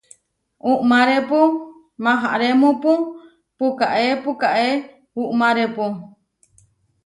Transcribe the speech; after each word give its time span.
Uʼmárepu 0.71 1.39
maharémupu 2.03 2.91
puʼkáe 3.57 4.07
puʼkáe 4.23 4.69
uʼmárepu. 5.21 5.83